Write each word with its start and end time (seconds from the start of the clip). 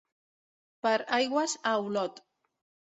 Per 0.87 0.95
aigües 1.21 1.57
a 1.61 1.77
Olot. 1.87 2.23